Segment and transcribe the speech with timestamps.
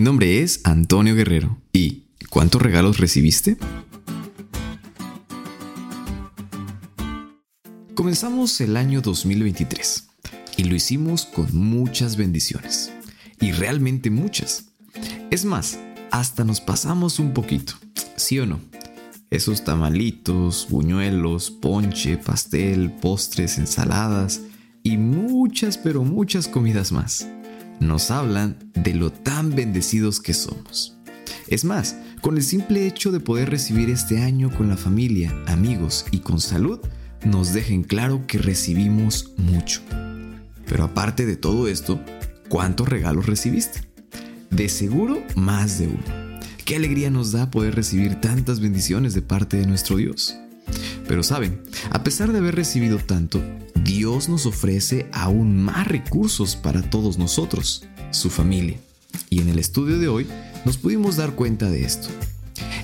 [0.00, 3.58] Mi nombre es Antonio Guerrero y ¿cuántos regalos recibiste?
[7.94, 10.08] Comenzamos el año 2023
[10.56, 12.90] y lo hicimos con muchas bendiciones
[13.42, 14.70] y realmente muchas.
[15.30, 15.78] Es más,
[16.10, 17.74] hasta nos pasamos un poquito,
[18.16, 18.58] ¿sí o no?
[19.28, 24.40] Esos tamalitos, buñuelos, ponche, pastel, postres, ensaladas
[24.82, 27.28] y muchas pero muchas comidas más
[27.80, 30.96] nos hablan de lo tan bendecidos que somos.
[31.48, 36.04] Es más, con el simple hecho de poder recibir este año con la familia, amigos
[36.10, 36.78] y con salud,
[37.24, 39.80] nos dejen claro que recibimos mucho.
[40.66, 42.00] Pero aparte de todo esto,
[42.48, 43.80] ¿cuántos regalos recibiste?
[44.50, 46.38] De seguro, más de uno.
[46.64, 50.36] Qué alegría nos da poder recibir tantas bendiciones de parte de nuestro Dios.
[51.08, 53.42] Pero saben, a pesar de haber recibido tanto,
[53.90, 58.78] Dios nos ofrece aún más recursos para todos nosotros, su familia.
[59.30, 60.28] Y en el estudio de hoy
[60.64, 62.06] nos pudimos dar cuenta de esto.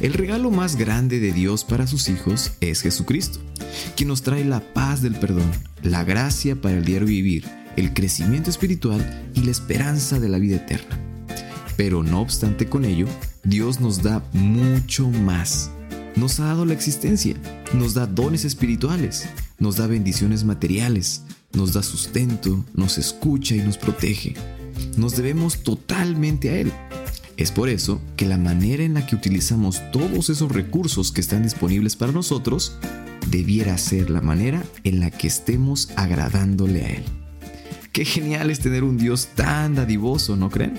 [0.00, 3.38] El regalo más grande de Dios para sus hijos es Jesucristo,
[3.96, 5.48] quien nos trae la paz del perdón,
[5.80, 7.44] la gracia para el diario vivir,
[7.76, 10.98] el crecimiento espiritual y la esperanza de la vida eterna.
[11.76, 13.06] Pero no obstante con ello,
[13.44, 15.70] Dios nos da mucho más.
[16.16, 17.36] Nos ha dado la existencia,
[17.74, 23.78] nos da dones espirituales, nos da bendiciones materiales, nos da sustento, nos escucha y nos
[23.78, 24.34] protege.
[24.96, 26.72] Nos debemos totalmente a Él.
[27.36, 31.42] Es por eso que la manera en la que utilizamos todos esos recursos que están
[31.42, 32.78] disponibles para nosotros
[33.30, 37.04] debiera ser la manera en la que estemos agradándole a Él.
[37.92, 40.74] Qué genial es tener un Dios tan dadivoso, ¿no creen?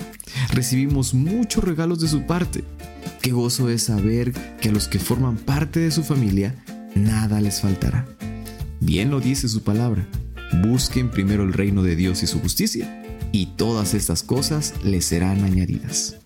[0.52, 2.62] Recibimos muchos regalos de su parte.
[3.20, 6.54] Qué gozo es saber que a los que forman parte de su familia
[6.94, 8.17] nada les faltará.
[8.88, 10.08] Bien lo dice su palabra.
[10.62, 15.44] Busquen primero el reino de Dios y su justicia, y todas estas cosas les serán
[15.44, 16.16] añadidas.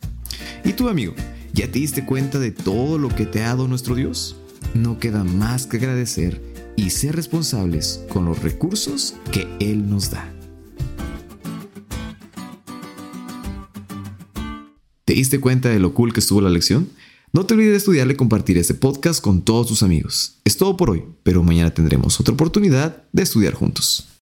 [0.64, 1.12] ¿Y tú, amigo,
[1.52, 4.36] ya te diste cuenta de todo lo que te ha dado nuestro Dios?
[4.74, 6.40] No queda más que agradecer
[6.76, 10.32] y ser responsables con los recursos que Él nos da.
[15.04, 16.88] ¿Te diste cuenta de lo cool que estuvo la lección?
[17.34, 20.36] No te olvides de estudiarle y compartir este podcast con todos tus amigos.
[20.44, 24.12] Es todo por hoy, pero mañana tendremos otra oportunidad de estudiar juntos.